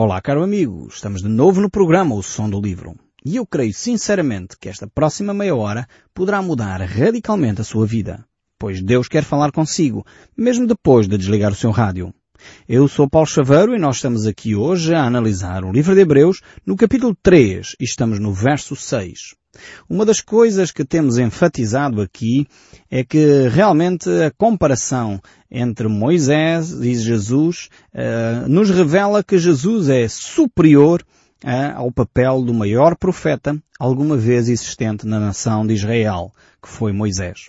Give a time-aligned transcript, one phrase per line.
[0.00, 0.86] Olá, caro amigo.
[0.88, 2.94] Estamos de novo no programa O Som do Livro.
[3.24, 8.24] E eu creio sinceramente que esta próxima meia hora poderá mudar radicalmente a sua vida.
[8.60, 10.06] Pois Deus quer falar consigo,
[10.36, 12.14] mesmo depois de desligar o seu rádio.
[12.68, 16.42] Eu sou Paulo Chaveiro e nós estamos aqui hoje a analisar o livro de Hebreus
[16.64, 19.34] no capítulo 3 e estamos no verso 6.
[19.88, 22.46] Uma das coisas que temos enfatizado aqui
[22.90, 25.20] é que realmente a comparação
[25.50, 31.02] entre Moisés e Jesus uh, nos revela que Jesus é superior
[31.44, 36.92] uh, ao papel do maior profeta alguma vez existente na nação de Israel, que foi
[36.92, 37.48] Moisés.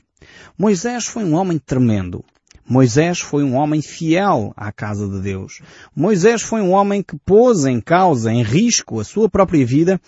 [0.57, 2.23] Moisés foi um homem tremendo.
[2.69, 5.59] Moisés foi um homem fiel à casa de Deus.
[5.95, 9.99] Moisés foi um homem que pôs em causa, em risco, a sua própria vida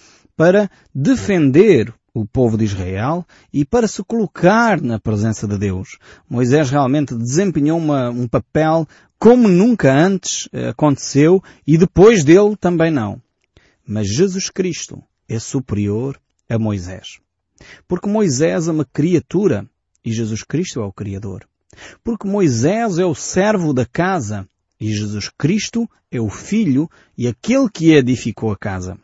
[0.42, 3.24] para defender o povo de Israel
[3.54, 6.00] e para se colocar na presença de Deus.
[6.28, 8.88] Moisés realmente desempenhou uma, um papel
[9.20, 13.22] como nunca antes eh, aconteceu e depois dele também não.
[13.86, 17.20] Mas Jesus Cristo é superior a Moisés.
[17.88, 19.70] Porque Moisés é uma criatura
[20.04, 21.48] e Jesus Cristo é o Criador.
[22.04, 27.70] Porque Moisés é o servo da casa e Jesus Cristo é o filho e aquele
[27.70, 28.98] que edificou a casa.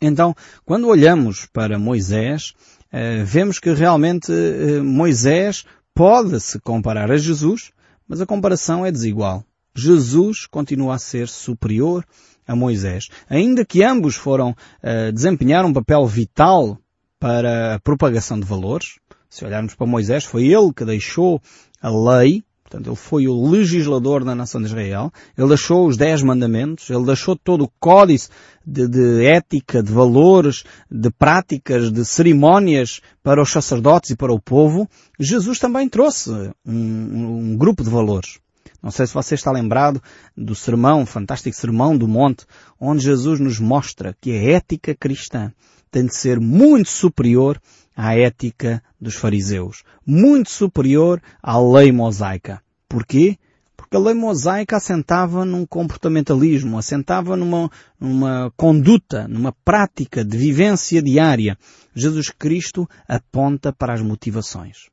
[0.00, 2.54] Então, quando olhamos para Moisés,
[2.92, 7.72] eh, vemos que realmente eh, Moisés pode se comparar a Jesus,
[8.06, 9.44] mas a comparação é desigual.
[9.74, 12.04] Jesus continua a ser superior
[12.46, 13.08] a Moisés.
[13.28, 16.78] Ainda que ambos foram uh, desempenhar um papel vital
[17.20, 21.40] para a propagação de valores, se olharmos para Moisés, foi ele que deixou
[21.80, 26.22] a lei, portanto ele foi o legislador da nação de Israel, ele deixou os dez
[26.22, 28.28] mandamentos, ele deixou todo o códice
[28.64, 34.38] de, de ética, de valores, de práticas, de cerimónias para os sacerdotes e para o
[34.38, 34.86] povo.
[35.18, 36.30] Jesus também trouxe
[36.64, 38.38] um, um grupo de valores.
[38.82, 40.00] Não sei se você está lembrado
[40.36, 42.44] do sermão, fantástico sermão do monte,
[42.78, 45.52] onde Jesus nos mostra que a ética cristã
[45.90, 47.58] tem de ser muito superior
[47.98, 52.62] à ética dos fariseus, muito superior à lei mosaica.
[52.88, 53.36] Porquê?
[53.76, 57.68] Porque a lei mosaica assentava num comportamentalismo, assentava numa,
[57.98, 61.58] numa conduta, numa prática de vivência diária.
[61.92, 64.86] Jesus Cristo aponta para as motivações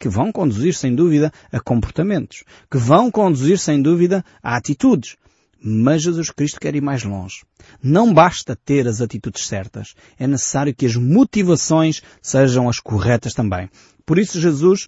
[0.00, 5.16] que vão conduzir sem dúvida a comportamentos, que vão conduzir sem dúvida a atitudes.
[5.62, 7.42] Mas Jesus Cristo quer ir mais longe.
[7.82, 9.94] Não basta ter as atitudes certas.
[10.18, 13.68] É necessário que as motivações sejam as corretas também.
[14.06, 14.86] Por isso Jesus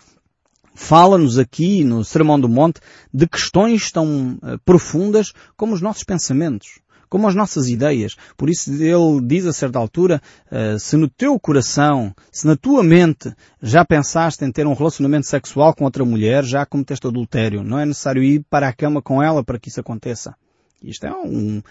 [0.75, 2.81] fala-nos aqui no Sermão do Monte
[3.12, 8.16] de questões tão uh, profundas como os nossos pensamentos, como as nossas ideias.
[8.37, 12.82] Por isso ele diz a certa altura, uh, se no teu coração, se na tua
[12.82, 13.31] mente
[13.62, 17.62] já pensaste em ter um relacionamento sexual com outra mulher, já cometeste adultério.
[17.62, 20.34] Não é necessário ir para a cama com ela para que isso aconteça.
[20.82, 21.62] Isto é um,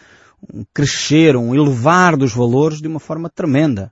[0.53, 3.91] um crescer, um elevar dos valores de uma forma tremenda.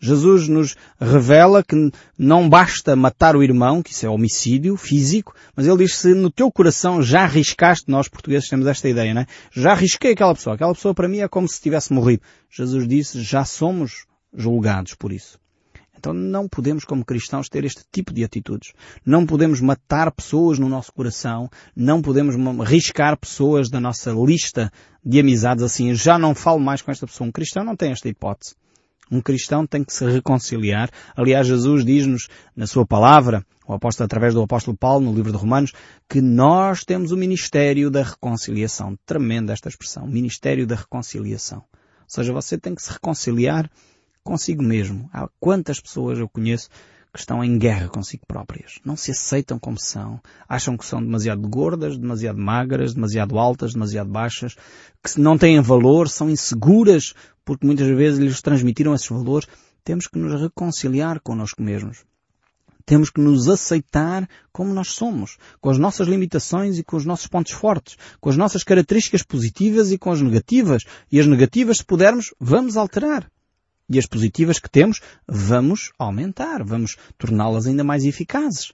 [0.00, 5.66] Jesus nos revela que não basta matar o irmão, que isso é homicídio físico, mas
[5.66, 9.26] ele diz se no teu coração já arriscaste, nós portugueses temos esta ideia, não é?
[9.50, 10.56] Já arrisquei aquela pessoa.
[10.56, 12.22] Aquela pessoa para mim é como se tivesse morrido.
[12.50, 14.04] Jesus disse, já somos
[14.34, 15.38] julgados por isso.
[16.04, 18.74] Então não podemos, como cristãos, ter este tipo de atitudes.
[19.06, 22.36] Não podemos matar pessoas no nosso coração, não podemos
[22.68, 24.70] riscar pessoas da nossa lista
[25.02, 27.26] de amizades assim, já não falo mais com esta pessoa.
[27.26, 28.54] Um cristão não tem esta hipótese.
[29.10, 30.90] Um cristão tem que se reconciliar.
[31.16, 35.38] Aliás, Jesus diz-nos na sua palavra, o apóstolo, através do apóstolo Paulo, no livro de
[35.38, 35.72] Romanos,
[36.06, 38.94] que nós temos o ministério da reconciliação.
[39.06, 40.06] Tremenda esta expressão.
[40.06, 41.60] Ministério da reconciliação.
[41.60, 43.70] Ou seja, você tem que se reconciliar
[44.24, 45.08] consigo mesmo.
[45.12, 46.68] Há quantas pessoas eu conheço
[47.12, 48.80] que estão em guerra consigo próprias.
[48.84, 50.20] Não se aceitam como são.
[50.48, 54.56] Acham que são demasiado gordas, demasiado magras, demasiado altas, demasiado baixas,
[55.00, 57.14] que não têm valor, são inseguras,
[57.44, 59.46] porque muitas vezes lhes transmitiram esses valores.
[59.84, 62.04] Temos que nos reconciliar connosco mesmos.
[62.84, 67.28] Temos que nos aceitar como nós somos, com as nossas limitações e com os nossos
[67.28, 70.82] pontos fortes, com as nossas características positivas e com as negativas.
[71.10, 73.30] E as negativas, se pudermos, vamos alterar.
[73.88, 78.72] E as positivas que temos, vamos aumentar, vamos torná-las ainda mais eficazes.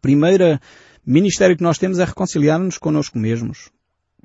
[0.00, 0.58] Primeiro
[1.04, 3.70] ministério que nós temos é reconciliar-nos connosco mesmos.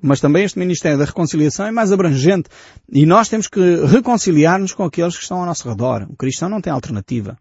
[0.02, 2.50] Mas também este ministério da reconciliação é mais abrangente
[2.92, 6.06] e nós temos que reconciliar-nos com aqueles que estão ao nosso redor.
[6.10, 7.38] O cristão não tem alternativa.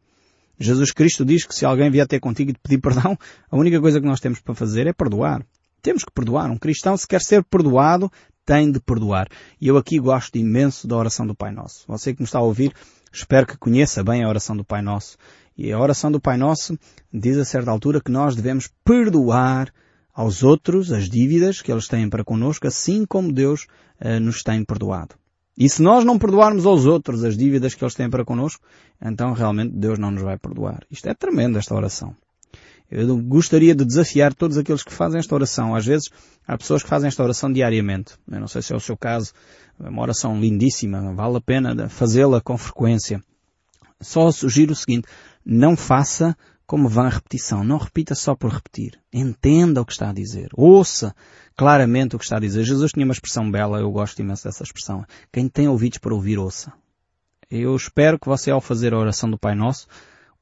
[0.58, 3.18] Jesus Cristo diz que se alguém vier ter contigo e te pedir perdão,
[3.50, 5.44] a única coisa que nós temos para fazer é perdoar.
[5.82, 6.50] Temos que perdoar.
[6.50, 8.10] Um cristão, se quer ser perdoado,
[8.44, 9.28] tem de perdoar.
[9.60, 11.84] E eu aqui gosto imenso da oração do Pai Nosso.
[11.88, 12.72] Você que me está a ouvir,
[13.12, 15.16] espero que conheça bem a oração do Pai Nosso.
[15.56, 16.78] E a oração do Pai Nosso
[17.12, 19.72] diz a certa altura que nós devemos perdoar
[20.14, 23.66] aos outros as dívidas que eles têm para connosco, assim como Deus
[24.00, 25.14] uh, nos tem perdoado.
[25.56, 28.64] E se nós não perdoarmos aos outros as dívidas que eles têm para connosco,
[29.00, 30.82] então realmente Deus não nos vai perdoar.
[30.90, 32.16] Isto é tremendo, esta oração.
[32.94, 35.74] Eu gostaria de desafiar todos aqueles que fazem esta oração.
[35.74, 36.10] Às vezes
[36.46, 38.14] há pessoas que fazem esta oração diariamente.
[38.30, 39.32] Eu não sei se é o seu caso.
[39.82, 41.14] É uma oração lindíssima.
[41.14, 43.22] Vale a pena fazê-la com frequência.
[43.98, 45.08] Só sugiro o seguinte.
[45.44, 46.36] Não faça
[46.66, 47.64] como vã repetição.
[47.64, 49.00] Não repita só por repetir.
[49.10, 50.50] Entenda o que está a dizer.
[50.54, 51.14] Ouça
[51.56, 52.62] claramente o que está a dizer.
[52.62, 53.80] Jesus tinha uma expressão bela.
[53.80, 55.02] Eu gosto imenso dessa expressão.
[55.32, 56.70] Quem tem ouvidos para ouvir, ouça.
[57.50, 59.86] Eu espero que você, ao fazer a oração do Pai Nosso,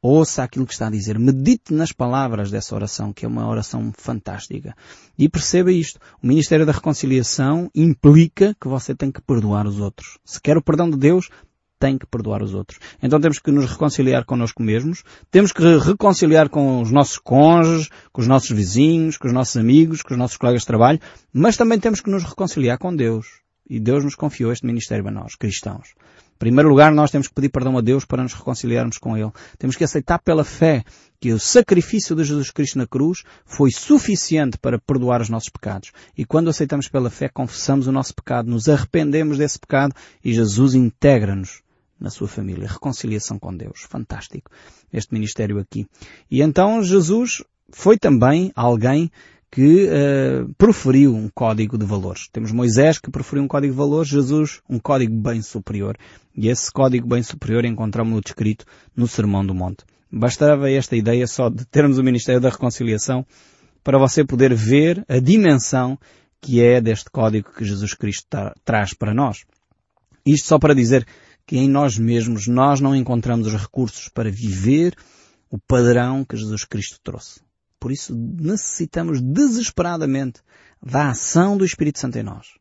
[0.02, 1.18] Ouça aquilo que está a dizer.
[1.18, 4.74] Medite nas palavras dessa oração, que é uma oração fantástica.
[5.18, 6.00] E perceba isto.
[6.22, 10.16] O Ministério da Reconciliação implica que você tem que perdoar os outros.
[10.24, 11.28] Se quer o perdão de Deus,
[11.78, 12.78] tem que perdoar os outros.
[13.02, 18.22] Então temos que nos reconciliar connosco mesmos, temos que reconciliar com os nossos cônjuges, com
[18.22, 21.00] os nossos vizinhos, com os nossos amigos, com os nossos colegas de trabalho,
[21.32, 23.26] mas também temos que nos reconciliar com Deus.
[23.68, 25.94] E Deus nos confiou este ministério a nós, cristãos
[26.40, 29.30] primeiro lugar, nós temos que pedir perdão a Deus para nos reconciliarmos com Ele.
[29.58, 30.82] Temos que aceitar pela fé
[31.20, 35.92] que o sacrifício de Jesus Cristo na cruz foi suficiente para perdoar os nossos pecados.
[36.16, 39.94] E quando aceitamos pela fé, confessamos o nosso pecado, nos arrependemos desse pecado
[40.24, 41.60] e Jesus integra-nos
[42.00, 42.66] na sua família.
[42.66, 43.82] Reconciliação com Deus.
[43.82, 44.50] Fantástico.
[44.90, 45.86] Este ministério aqui.
[46.30, 49.12] E então Jesus foi também alguém
[49.50, 52.28] que uh, proferiu um código de valores.
[52.32, 55.96] Temos Moisés que proferiu um código de valores, Jesus um código bem superior.
[56.36, 58.64] E esse código bem superior encontramos-lo descrito
[58.94, 59.84] no Sermão do Monte.
[60.10, 63.26] Bastava esta ideia só de termos o Ministério da Reconciliação
[63.82, 65.98] para você poder ver a dimensão
[66.40, 69.44] que é deste código que Jesus Cristo tra traz para nós.
[70.24, 71.06] Isto só para dizer
[71.46, 74.94] que em nós mesmos nós não encontramos os recursos para viver
[75.50, 77.40] o padrão que Jesus Cristo trouxe.
[77.80, 80.42] Por isso necessitamos desesperadamente
[80.82, 82.58] da ação do Espírito Santo em nós.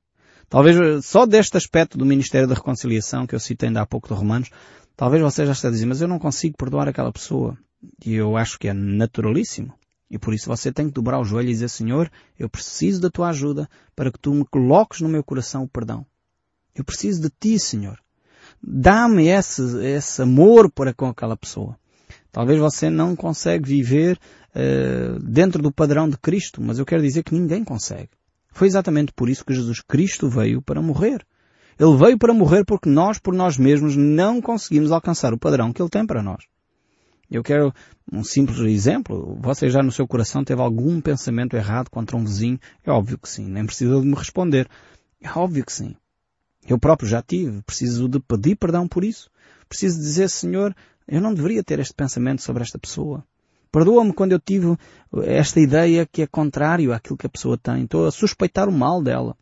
[0.47, 4.13] Talvez só deste aspecto do Ministério da Reconciliação que eu citei ainda há pouco de
[4.13, 4.49] Romanos,
[4.95, 7.57] talvez você já esteja a dizer, mas eu não consigo perdoar aquela pessoa.
[8.03, 9.73] E eu acho que é naturalíssimo.
[10.09, 13.11] E por isso você tem que dobrar o joelho e dizer, Senhor, eu preciso da
[13.11, 16.05] tua ajuda para que tu me coloques no meu coração o perdão.
[16.73, 17.99] Eu preciso de ti, Senhor.
[18.61, 21.77] Dá-me esse, esse amor para com aquela pessoa.
[22.31, 24.19] Talvez você não consegue viver
[24.55, 28.09] uh, dentro do padrão de Cristo, mas eu quero dizer que ninguém consegue.
[28.51, 31.25] Foi exatamente por isso que Jesus Cristo veio para morrer.
[31.79, 35.81] Ele veio para morrer porque nós, por nós mesmos, não conseguimos alcançar o padrão que
[35.81, 36.43] Ele tem para nós.
[37.31, 37.73] Eu quero
[38.11, 39.37] um simples exemplo.
[39.39, 42.59] Você já no seu coração teve algum pensamento errado contra um vizinho?
[42.83, 43.45] É óbvio que sim.
[43.45, 44.67] Nem precisa de me responder.
[45.21, 45.95] É óbvio que sim.
[46.67, 47.61] Eu próprio já tive.
[47.61, 49.29] Preciso de pedir perdão por isso.
[49.69, 50.75] Preciso dizer, Senhor,
[51.09, 53.23] eu não deveria ter este pensamento sobre esta pessoa.
[53.71, 54.77] Perdoa-me quando eu tive
[55.25, 57.83] esta ideia que é contrário àquilo que a pessoa tem.
[57.83, 59.35] Estou a suspeitar o mal dela.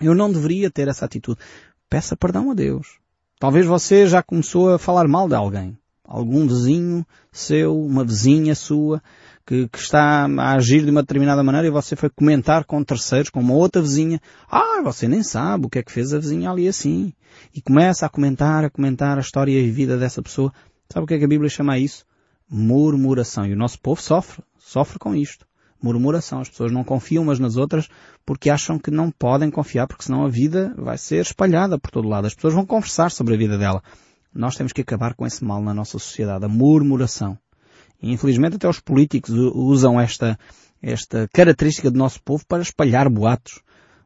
[0.00, 1.40] Eu não deveria ter essa atitude.
[1.88, 2.98] Peça perdão a Deus.
[3.38, 5.76] Talvez você já começou a falar mal de alguém.
[6.04, 9.02] Algum vizinho seu, uma vizinha sua,
[9.44, 13.30] que, que, está a agir de uma determinada maneira e você foi comentar com terceiros,
[13.30, 14.20] com uma outra vizinha.
[14.48, 17.12] Ah, você nem sabe o que é que fez a vizinha ali assim.
[17.52, 20.52] E começa a comentar, a comentar a história e a vida dessa pessoa.
[20.88, 22.04] Sabe o que é que a Bíblia chama isso?
[22.48, 23.46] Murmuração.
[23.46, 25.46] E o nosso povo sofre, sofre com isto.
[25.82, 26.40] Murmuração.
[26.40, 27.88] As pessoas não confiam umas nas outras
[28.24, 32.08] porque acham que não podem confiar, porque senão a vida vai ser espalhada por todo
[32.08, 32.26] lado.
[32.26, 33.82] As pessoas vão conversar sobre a vida dela.
[34.34, 37.38] Nós temos que acabar com esse mal na nossa sociedade, a murmuração.
[38.02, 40.38] E infelizmente até os políticos usam esta,
[40.82, 43.60] esta característica do nosso povo para espalhar boatos.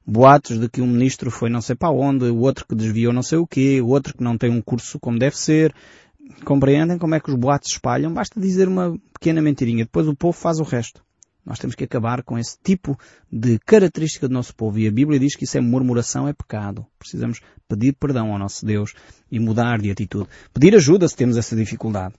[0.06, 3.22] Boatos de que um ministro foi não sei para onde, o outro que desviou não
[3.22, 5.74] sei o quê, o outro que não tem um curso como deve ser,
[6.44, 8.12] Compreendem como é que os boatos se espalham?
[8.12, 11.02] Basta dizer uma pequena mentirinha, depois o povo faz o resto.
[11.44, 12.98] Nós temos que acabar com esse tipo
[13.32, 14.78] de característica do nosso povo.
[14.78, 16.86] E a Bíblia diz que isso é murmuração, é pecado.
[16.98, 18.94] Precisamos pedir perdão ao nosso Deus
[19.30, 20.28] e mudar de atitude.
[20.52, 22.14] Pedir ajuda se temos essa dificuldade.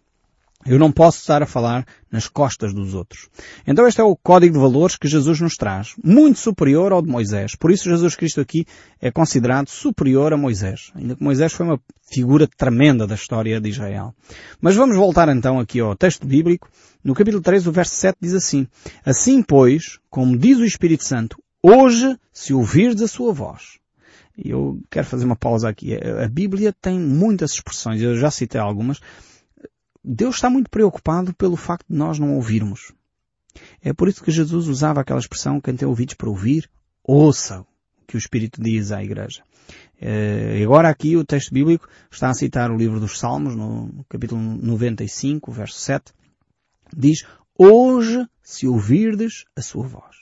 [0.66, 3.30] Eu não posso estar a falar nas costas dos outros.
[3.66, 7.10] Então este é o código de valores que Jesus nos traz, muito superior ao de
[7.10, 7.56] Moisés.
[7.56, 8.66] Por isso Jesus Cristo aqui
[9.00, 10.92] é considerado superior a Moisés.
[10.96, 11.80] Ainda que Moisés foi uma
[12.12, 14.14] figura tremenda da história de Israel.
[14.60, 16.70] Mas vamos voltar então aqui ao texto bíblico.
[17.04, 18.68] No capítulo 3, o verso 7 diz assim,
[19.04, 23.80] Assim pois, como diz o Espírito Santo, hoje se ouvirdes a sua voz.
[24.38, 25.96] Eu quero fazer uma pausa aqui.
[25.96, 29.00] A Bíblia tem muitas expressões, eu já citei algumas,
[30.04, 32.92] Deus está muito preocupado pelo facto de nós não ouvirmos.
[33.82, 36.70] É por isso que Jesus usava aquela expressão, quem tem ouvidos para ouvir,
[37.04, 37.68] ouça o
[38.08, 39.44] que o Espírito diz à igreja.
[40.02, 44.42] Uh, agora aqui o texto bíblico está a citar o livro dos Salmos, no capítulo
[44.42, 46.12] 95, verso 7.
[46.96, 47.24] Diz,
[47.58, 50.16] hoje se ouvirdes a sua voz.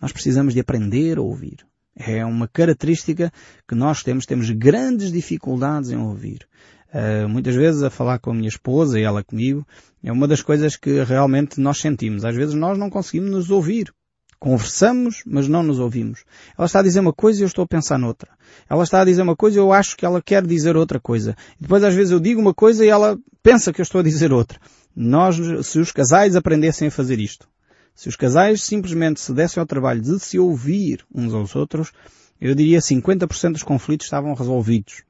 [0.00, 1.66] Nós precisamos de aprender a ouvir.
[1.94, 3.32] É uma característica
[3.66, 6.46] que nós temos, temos grandes dificuldades em ouvir.
[6.92, 9.66] Uh, muitas vezes a falar com a minha esposa e ela comigo,
[10.02, 12.24] é uma das coisas que realmente nós sentimos.
[12.24, 13.92] Às vezes nós não conseguimos nos ouvir.
[14.38, 16.24] Conversamos, mas não nos ouvimos.
[16.56, 18.30] Ela está a dizer uma coisa e eu estou a pensar noutra.
[18.68, 21.34] Ela está a dizer uma coisa e eu acho que ela quer dizer outra coisa.
[21.58, 24.32] Depois às vezes eu digo uma coisa e ela pensa que eu estou a dizer
[24.32, 24.60] outra.
[24.94, 27.48] Nós, se os casais aprendessem a fazer isto,
[27.94, 31.92] se os casais simplesmente se dessem ao trabalho de se ouvir uns aos outros,
[32.38, 35.02] eu diria 50% dos conflitos estavam resolvidos.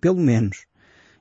[0.00, 0.64] Pelo menos.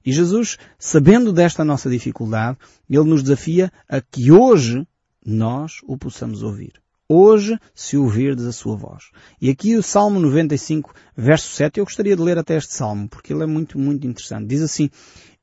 [0.06, 2.58] E Jesus, sabendo desta nossa dificuldade,
[2.90, 4.86] Ele nos desafia a que hoje
[5.26, 6.74] nós o possamos ouvir.
[7.08, 9.12] Hoje, se ouvirdes a sua voz.
[9.42, 13.34] E aqui o Salmo 95, verso 7, eu gostaria de ler até este Salmo, porque
[13.34, 14.48] ele é muito, muito interessante.
[14.48, 14.90] Diz assim,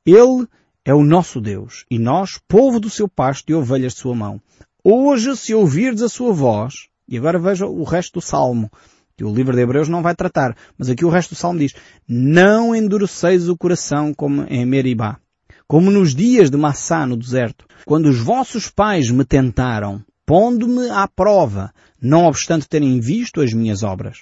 [0.06, 0.46] Ele
[0.82, 4.40] é o nosso Deus, e nós, povo do seu pasto e ovelhas de sua mão.
[4.82, 8.72] Hoje, se ouvirdes a sua voz, e agora veja o resto do Salmo,
[9.24, 11.74] o livro de Hebreus não vai tratar, mas aqui o resto do Salmo diz,
[12.08, 15.18] não endureceis o coração como em Meribá,
[15.66, 21.06] como nos dias de Massá no deserto, quando os vossos pais me tentaram, pondo-me à
[21.08, 24.18] prova, não obstante terem visto as minhas obras.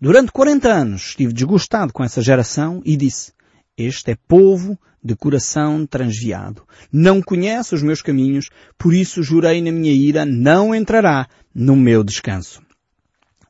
[0.00, 3.32] Durante 40 anos estive desgostado com essa geração e disse,
[3.76, 6.62] este é povo de coração transviado.
[6.92, 12.04] Não conhece os meus caminhos, por isso jurei na minha ira, não entrará no meu
[12.04, 12.60] descanso.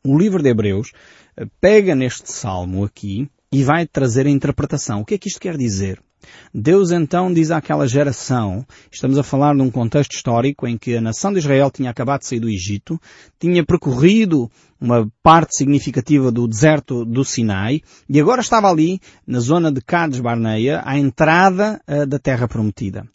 [0.05, 0.93] O livro de Hebreus
[1.37, 5.01] eh, pega neste salmo aqui e vai trazer a interpretação.
[5.01, 6.01] O que é que isto quer dizer?
[6.55, 11.33] Deus então diz àquela geração, estamos a falar num contexto histórico em que a nação
[11.33, 13.01] de Israel tinha acabado de sair do Egito,
[13.39, 19.71] tinha percorrido uma parte significativa do deserto do Sinai e agora estava ali, na zona
[19.71, 23.07] de Cades Barneia, à entrada uh, da terra prometida.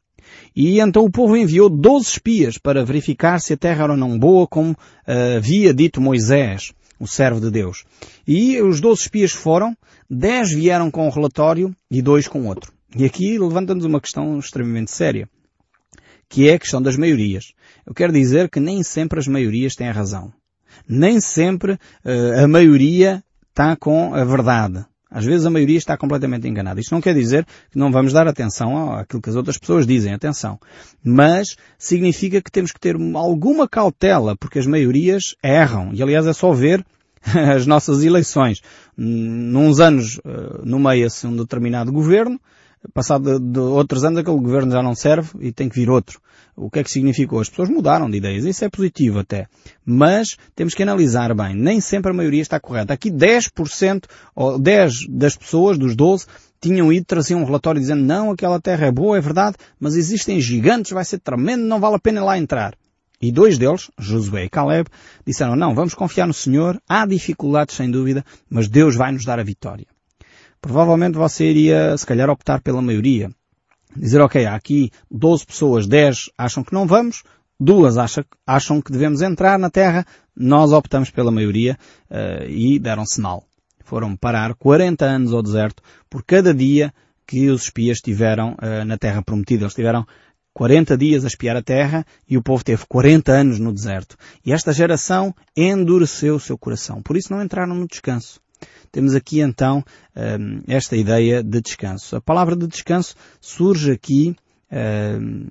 [0.56, 4.18] E então o povo enviou doze espias para verificar se a terra era ou não
[4.18, 7.84] boa, como uh, havia dito Moisés, o servo de Deus.
[8.28, 9.76] E os doze espias foram,
[10.10, 12.74] dez vieram com um relatório e dois com outro.
[12.96, 15.28] E aqui levanta-nos uma questão extremamente séria,
[16.30, 17.54] que é a questão das maiorias.
[17.86, 20.32] Eu quero dizer que nem sempre as maiorias têm razão.
[20.88, 24.86] Nem sempre uh, a maioria está com a verdade.
[25.10, 26.80] Às vezes a maioria está completamente enganada.
[26.80, 30.14] Isto não quer dizer que não vamos dar atenção àquilo que as outras pessoas dizem,
[30.14, 30.60] atenção.
[31.04, 35.92] Mas significa que temos que ter alguma cautela, porque as maiorias erram.
[35.94, 36.84] E aliás é só ver
[37.56, 38.62] as nossas eleições.
[38.98, 42.40] Nuns anos uh, nomeia-se um determinado governo,
[42.94, 46.20] passado de, de, outros anos aquele governo já não serve e tem que vir outro.
[46.56, 47.40] O que é que significou?
[47.40, 48.46] As pessoas mudaram de ideias.
[48.46, 49.48] Isso é positivo até.
[49.86, 51.54] Mas temos que analisar bem.
[51.54, 52.94] Nem sempre a maioria está correta.
[52.94, 56.26] Aqui 10% ou 10 das pessoas, dos 12,
[56.62, 60.40] tinham ido trazer um relatório dizendo não, aquela terra é boa, é verdade, mas existem
[60.40, 62.74] gigantes, vai ser tremendo, não vale a pena lá entrar.
[63.22, 64.90] E dois deles, Josué e Caleb,
[65.26, 69.40] disseram não, vamos confiar no Senhor, há dificuldades sem dúvida, mas Deus vai nos dar
[69.40, 69.86] a vitória
[70.66, 73.30] provavelmente você iria, se calhar, optar pela maioria.
[73.96, 77.22] Dizer, ok, há aqui 12 pessoas, 10 acham que não vamos,
[77.60, 80.04] duas acham, acham que devemos entrar na Terra,
[80.36, 81.78] nós optamos pela maioria
[82.10, 83.44] uh, e deram sinal.
[83.84, 86.92] Foram parar 40 anos ao deserto por cada dia
[87.28, 89.66] que os espias estiveram uh, na Terra Prometida.
[89.66, 90.04] Eles tiveram
[90.52, 94.18] 40 dias a espiar a terra e o povo teve 40 anos no deserto.
[94.44, 97.04] E esta geração endureceu o seu coração.
[97.04, 98.44] Por isso não entraram no descanso.
[98.92, 99.84] Temos aqui então
[100.16, 102.16] hum, esta ideia de descanso.
[102.16, 104.36] A palavra de descanso surge aqui
[104.72, 105.48] hum,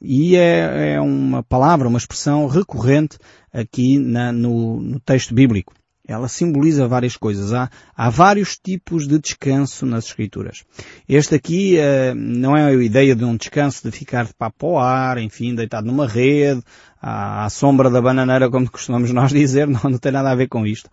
[0.00, 3.18] e é, é, uma palavra, uma expressão recorrente
[3.52, 5.74] aqui no, texto bíblico.
[6.06, 7.52] Ela simboliza várias coisas.
[7.52, 10.64] Há, há, vários tipos de descanso nas Escrituras.
[11.06, 14.78] Este aqui uh, não é a ideia de um descanso de ficar de papo ao
[14.78, 16.62] ar, enfim, deitado numa rede,
[17.00, 20.48] à, à sombra da bananeira, como costumamos nós dizer, não, não tem nada a ver
[20.48, 20.88] com isto.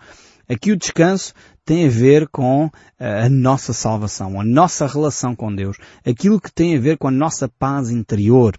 [0.50, 1.34] Aqui o descanso
[1.65, 2.69] tem a ver com
[3.00, 7.07] eh, a nossa salvação, a nossa relação com Deus, aquilo que tem a ver com
[7.07, 8.55] a nossa paz interior,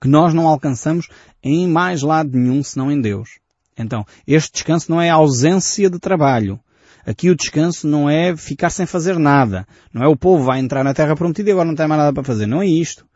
[0.00, 1.08] que nós não alcançamos
[1.42, 3.38] em mais lado nenhum senão em Deus.
[3.78, 6.58] Então, este descanso não é ausência de trabalho.
[7.06, 9.66] Aqui o descanso não é ficar sem fazer nada.
[9.94, 12.12] Não é o povo vai entrar na terra prometida e agora não tem mais nada
[12.12, 12.46] para fazer.
[12.46, 13.06] Não é isto.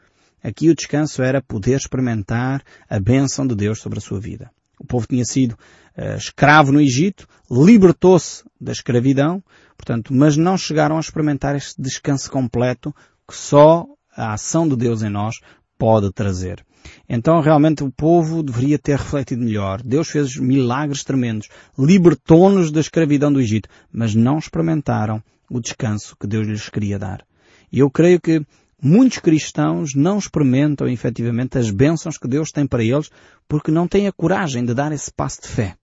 [0.42, 4.50] Aqui o descanso era poder experimentar a bênção de Deus sobre a sua vida.
[4.82, 9.42] O povo tinha sido uh, escravo no Egito, libertou-se da escravidão,
[9.76, 12.94] portanto, mas não chegaram a experimentar este descanso completo
[13.26, 13.86] que só
[14.16, 15.36] a ação de Deus em nós
[15.78, 16.64] pode trazer.
[17.08, 19.80] Então realmente o povo deveria ter refletido melhor.
[19.82, 21.48] Deus fez milagres tremendos,
[21.78, 27.24] libertou-nos da escravidão do Egito, mas não experimentaram o descanso que Deus lhes queria dar.
[27.70, 28.44] E eu creio que
[28.84, 33.10] Muitos cristãos não experimentam efetivamente as bênçãos que Deus tem para eles
[33.46, 35.76] porque não têm a coragem de dar esse passo de fé.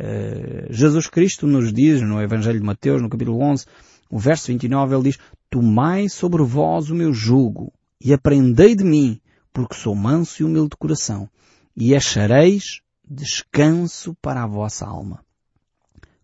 [0.00, 3.66] Uh, Jesus Cristo nos diz no Evangelho de Mateus, no capítulo 11,
[4.08, 5.18] o verso 29, ele diz,
[5.50, 7.70] Tomai sobre vós o meu jugo
[8.00, 9.20] e aprendei de mim,
[9.52, 11.28] porque sou manso e humilde de coração,
[11.76, 15.22] e achareis descanso para a vossa alma.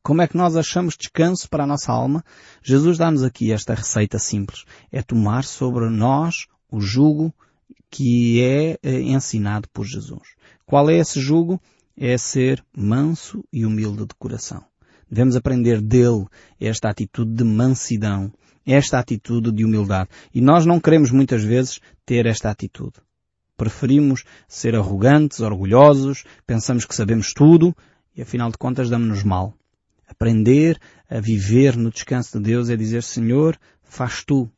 [0.09, 2.25] Como é que nós achamos descanso para a nossa alma?
[2.63, 4.65] Jesus dá-nos aqui esta receita simples.
[4.91, 7.31] É tomar sobre nós o jugo
[7.91, 10.23] que é eh, ensinado por Jesus.
[10.65, 11.61] Qual é esse jugo?
[11.95, 14.65] É ser manso e humilde de coração.
[15.11, 16.25] Devemos aprender dele
[16.59, 18.33] esta atitude de mansidão,
[18.65, 20.09] esta atitude de humildade.
[20.35, 22.95] E nós não queremos muitas vezes ter esta atitude.
[23.59, 27.77] Preferimos ser arrogantes, orgulhosos, pensamos que sabemos tudo
[28.17, 29.53] e afinal de contas damos-nos mal.
[30.09, 34.51] Aprender a viver no descanso de Deus é dizer, Senhor, faz tu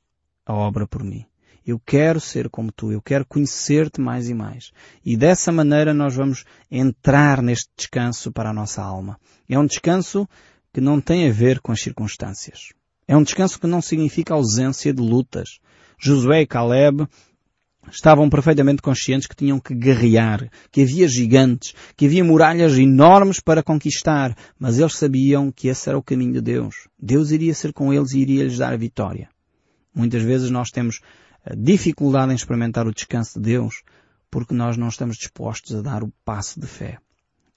[0.47, 1.27] a obra por mim.
[1.67, 4.73] Eu quero ser como tu, eu quero conhecer-te mais e mais.
[5.05, 9.19] E dessa maneira nós vamos entrar neste descanso para a nossa alma.
[9.49, 10.29] É um descanso
[10.73, 12.73] que não tem a ver com as circunstâncias.
[13.07, 15.59] É um descanso que não significa ausência de lutas.
[15.99, 17.07] Josué e Caleb
[17.91, 23.63] estavam perfeitamente conscientes que tinham que guerrear, que havia gigantes, que havia muralhas enormes para
[23.63, 26.89] conquistar, mas eles sabiam que esse era o caminho de Deus.
[26.99, 29.29] Deus iria ser com eles e iria lhes dar a vitória.
[29.95, 31.01] Muitas vezes nós temos
[31.57, 33.83] dificuldade em experimentar o descanso de Deus
[34.31, 36.99] porque nós não estamos dispostos a dar o passo de fé.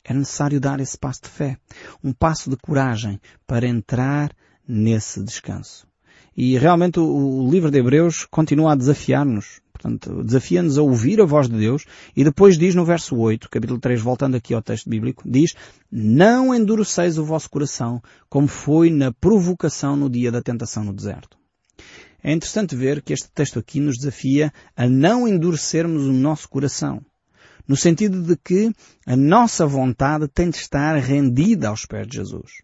[0.03, 1.57] É necessário dar esse passo de fé,
[2.03, 4.35] um passo de coragem para entrar
[4.67, 5.87] nesse descanso.
[6.35, 11.49] E realmente o, livro de Hebreus continua a desafiar-nos Portanto, desafia-nos a ouvir a voz
[11.49, 11.85] de Deus
[12.15, 15.55] e depois diz no verso 8, capítulo 3, voltando aqui ao texto bíblico, diz,
[15.91, 21.37] não endureceis o vosso coração como foi na provocação no dia da tentação no deserto.
[22.23, 27.01] É interessante ver que este texto aqui nos desafia a não endurecermos o nosso coração.
[27.67, 28.73] No sentido de que
[29.05, 32.63] a nossa vontade tem de estar rendida aos pés de Jesus.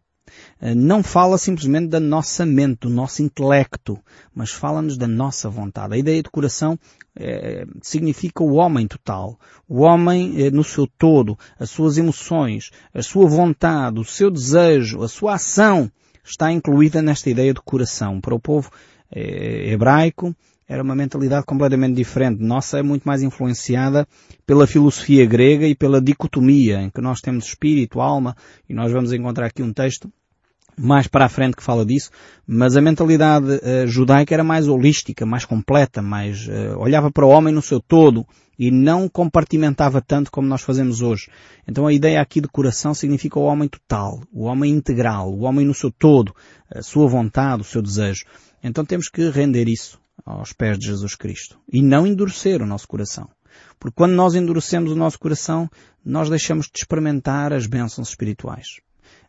[0.61, 3.99] Eh, não fala simplesmente da nossa mente, do nosso intelecto,
[4.33, 5.93] mas fala-nos da nossa vontade.
[5.93, 6.77] A ideia de coração
[7.15, 9.37] é, significa o homem total,
[9.67, 15.03] o homem é, no seu todo, as suas emoções, a sua vontade, o seu desejo,
[15.03, 15.91] a sua ação
[16.23, 18.21] está incluída nesta ideia de coração.
[18.21, 18.71] Para o povo
[19.11, 20.35] é, hebraico,
[20.67, 22.43] era uma mentalidade completamente diferente.
[22.43, 24.07] Nossa é muito mais influenciada
[24.45, 28.35] pela filosofia grega e pela dicotomia, em que nós temos espírito, alma,
[28.69, 30.11] e nós vamos encontrar aqui um texto
[30.79, 32.09] mais para a frente que fala disso,
[32.47, 37.29] mas a mentalidade uh, judaica era mais holística, mais completa, mais uh, olhava para o
[37.29, 38.25] homem no seu todo
[38.57, 41.29] e não compartimentava tanto como nós fazemos hoje.
[41.67, 45.65] Então a ideia aqui de coração significa o homem total, o homem integral, o homem
[45.65, 46.33] no seu todo,
[46.73, 48.25] a sua vontade, o seu desejo.
[48.63, 52.87] Então temos que render isso aos pés de Jesus Cristo e não endurecer o nosso
[52.87, 53.29] coração.
[53.79, 55.69] Porque quando nós endurecemos o nosso coração,
[56.05, 58.81] nós deixamos de experimentar as bênçãos espirituais.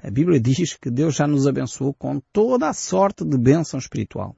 [0.03, 4.35] A Bíblia diz que Deus já nos abençoou com toda a sorte de bênção espiritual.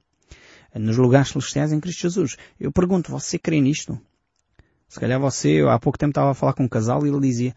[0.75, 2.35] Nos lugares celestiais em Cristo Jesus.
[2.59, 3.99] Eu pergunto, você crê nisto?
[4.89, 7.19] Se calhar você, eu há pouco tempo estava a falar com um casal e ele
[7.19, 7.55] dizia,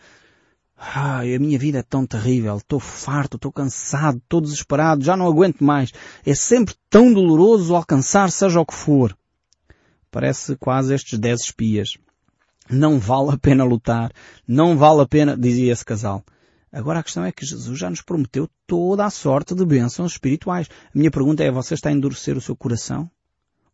[0.79, 5.27] Ai, a minha vida é tão terrível, estou farto, estou cansado, estou desesperado, já não
[5.27, 5.91] aguento mais.
[6.25, 9.17] É sempre tão doloroso alcançar seja o que for.
[10.11, 11.97] Parece quase estes dez espias.
[12.71, 14.13] Não vale a pena lutar,
[14.47, 16.23] não vale a pena, dizia esse casal.
[16.77, 20.69] Agora a questão é que Jesus já nos prometeu toda a sorte de bênçãos espirituais.
[20.95, 23.11] A minha pergunta é, você está a endurecer o seu coração?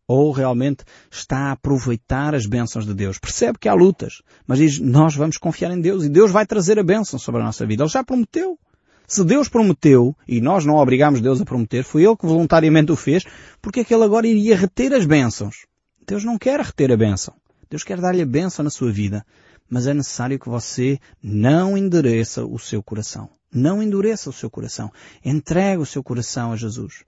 [0.07, 3.19] Ou realmente está a aproveitar as bênçãos de Deus?
[3.19, 6.79] Percebe que há lutas, mas diz, nós vamos confiar em Deus e Deus vai trazer
[6.79, 7.83] a bênção sobre a nossa vida.
[7.83, 8.57] Ele já prometeu.
[9.05, 12.95] Se Deus prometeu, e nós não obrigamos Deus a prometer, foi Ele que voluntariamente o
[12.95, 13.25] fez,
[13.61, 15.65] porque é que Ele agora iria reter as bênçãos?
[16.07, 17.33] Deus não quer reter a bênção.
[17.69, 19.25] Deus quer dar-lhe a bênção na sua vida
[19.73, 23.27] mas é necessário que você não endureça o seu coração.
[23.51, 24.91] Não endureça o seu coração.
[25.25, 27.03] Entregue o seu coração a Jesus.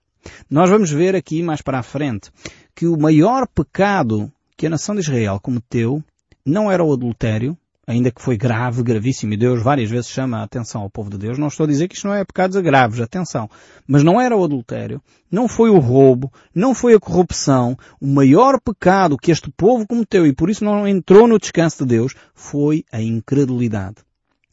[0.50, 2.32] Nós vamos ver aqui mais para a frente
[2.74, 6.04] que o maior pecado que a nação de Israel cometeu
[6.44, 7.56] não era o adultério,
[7.88, 11.18] ainda que foi grave, gravíssimo, e Deus várias vezes chama a atenção ao povo de
[11.18, 11.38] Deus.
[11.38, 13.50] Não estou a dizer que isto não é pecados graves, atenção.
[13.88, 17.78] Mas não era o adultério, não foi o roubo, não foi a corrupção.
[18.00, 21.96] O maior pecado que este povo cometeu, e por isso não entrou no descanso de
[21.96, 23.98] Deus, foi a incredulidade.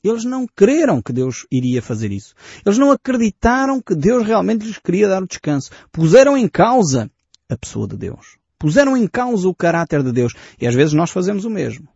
[0.03, 2.35] Eles não creram que Deus iria fazer isso.
[2.67, 5.71] Eles não acreditaram que Deus realmente lhes queria dar o descanso.
[5.93, 7.09] Puseram em causa
[7.49, 8.37] a pessoa de Deus.
[8.59, 10.35] Puseram em causa o caráter de Deus.
[10.61, 11.89] E às vezes nós fazemos o mesmo.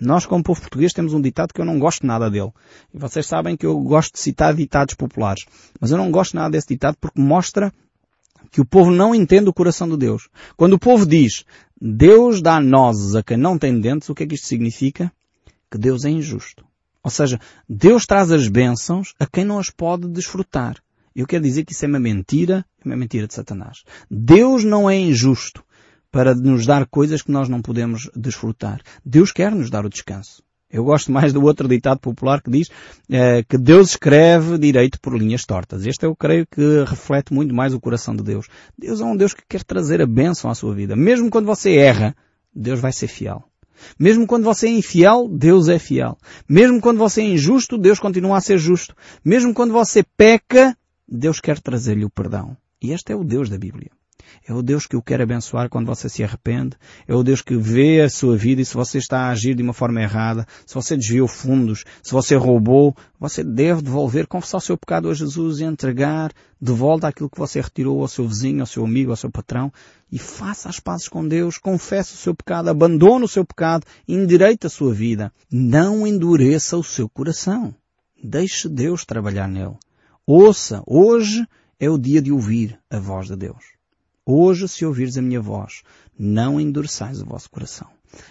[0.00, 2.50] Nós, como povo português, temos um ditado que eu não gosto nada dele.
[2.92, 5.44] E vocês sabem que eu gosto de citar ditados populares.
[5.78, 7.72] Mas eu não gosto nada desse ditado porque mostra
[8.50, 10.28] que o povo não entende o coração de Deus.
[10.56, 11.44] Quando o povo diz,
[11.80, 15.12] Deus dá nozes a quem não tem dentes, o que é que isto significa?
[15.70, 16.64] Que Deus é injusto.
[17.02, 20.76] Ou seja, Deus traz as bênçãos a quem não as pode desfrutar.
[21.14, 23.82] Eu quero dizer que isso é uma mentira, é uma mentira de Satanás.
[24.10, 25.62] Deus não é injusto
[26.10, 28.80] para nos dar coisas que nós não podemos desfrutar.
[29.04, 30.42] Deus quer nos dar o descanso.
[30.70, 32.68] Eu gosto mais do outro ditado popular que diz
[33.10, 35.84] eh, que Deus escreve direito por linhas tortas.
[35.84, 38.46] Este eu creio que reflete muito mais o coração de Deus.
[38.78, 40.94] Deus é um Deus que quer trazer a bênção à sua vida.
[40.94, 42.14] Mesmo quando você erra,
[42.54, 43.42] Deus vai ser fiel.
[43.98, 46.16] Mesmo quando você é infiel, Deus é fiel.
[46.48, 48.94] Mesmo quando você é injusto, Deus continua a ser justo.
[49.24, 50.76] Mesmo quando você peca,
[51.08, 52.56] Deus quer trazer-lhe o perdão.
[52.80, 53.90] E este é o Deus da Bíblia.
[54.46, 56.76] É o Deus que o quer abençoar quando você se arrepende.
[57.06, 59.62] É o Deus que vê a sua vida e se você está a agir de
[59.62, 64.60] uma forma errada, se você desviou fundos, se você roubou, você deve devolver, confessar o
[64.60, 68.60] seu pecado a Jesus e entregar de volta aquilo que você retirou ao seu vizinho,
[68.60, 69.72] ao seu amigo, ao seu patrão
[70.12, 74.66] e faça as pazes com Deus, confesse o seu pecado, abandone o seu pecado, endireite
[74.66, 75.32] a sua vida.
[75.50, 77.74] Não endureça o seu coração.
[78.22, 79.76] Deixe Deus trabalhar nele.
[80.26, 81.46] Ouça, hoje
[81.78, 83.79] é o dia de ouvir a voz de Deus.
[84.32, 85.82] Hoje, se ouvires a minha voz,
[86.16, 87.88] não endureçais o vosso coração.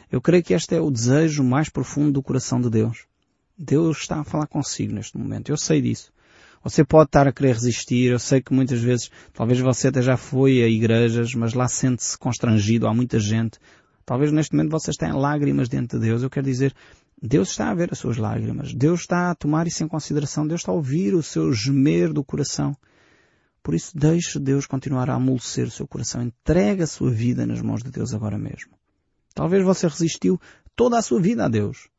[0.10, 3.00] Eu creio que este é o desejo mais profundo do coração de Deus.
[3.58, 5.50] Deus está a falar consigo neste momento.
[5.50, 6.10] Eu sei disso.
[6.64, 8.12] Você pode estar a querer resistir.
[8.12, 12.18] Eu sei que muitas vezes, talvez você até já foi a igrejas, mas lá sente-se
[12.18, 12.88] constrangido.
[12.88, 13.60] Há muita gente.
[14.06, 16.24] Talvez neste momento você esteja em lágrimas diante de Deus.
[16.24, 16.74] Eu quero dizer,
[17.22, 18.74] Deus está a ver as suas lágrimas.
[18.74, 20.48] Deus está a tomar isso em consideração.
[20.48, 22.74] Deus está a ouvir o seu gemer do coração.
[23.62, 26.22] Por isso, deixe Deus continuar a amolecer o seu coração.
[26.22, 28.72] Entregue a sua vida nas mãos de Deus agora mesmo.
[29.34, 30.40] Talvez você resistiu
[30.76, 31.90] toda a sua vida a Deus.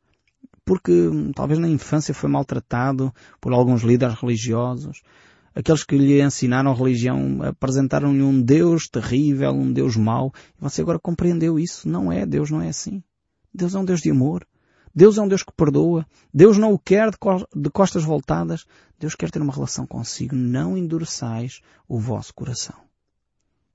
[0.65, 5.01] Porque hum, talvez na infância foi maltratado por alguns líderes religiosos.
[5.53, 10.33] Aqueles que lhe ensinaram a religião apresentaram-lhe um Deus terrível, um Deus mau.
[10.57, 11.89] E você agora compreendeu isso.
[11.89, 12.25] Não é.
[12.25, 13.03] Deus não é assim.
[13.53, 14.47] Deus é um Deus de amor.
[14.93, 16.05] Deus é um Deus que perdoa.
[16.33, 18.65] Deus não o quer de costas voltadas.
[18.99, 20.35] Deus quer ter uma relação consigo.
[20.35, 22.75] Não endureçais o vosso coração.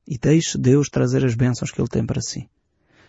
[0.06, 2.48] E deixe Deus trazer as bênçãos que Ele tem para si.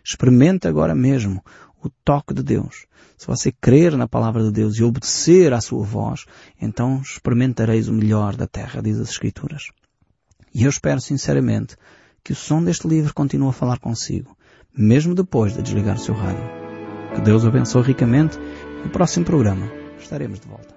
[0.03, 1.43] Experimente agora mesmo
[1.83, 2.85] o toque de Deus.
[3.17, 6.25] Se você crer na palavra de Deus e obedecer à sua voz,
[6.61, 9.67] então experimentareis o melhor da terra, diz as Escrituras.
[10.53, 11.75] E eu espero sinceramente
[12.23, 14.35] que o som deste livro continue a falar consigo,
[14.75, 16.56] mesmo depois de desligar o seu rádio.
[17.17, 18.37] Que Deus o abençoe ricamente.
[18.83, 19.67] No próximo programa
[19.99, 20.76] estaremos de volta.